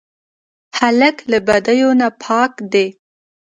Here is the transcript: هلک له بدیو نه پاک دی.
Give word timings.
هلک 0.79 1.17
له 1.31 1.37
بدیو 1.47 1.89
نه 1.99 2.07
پاک 2.23 2.53
دی. 2.71 2.87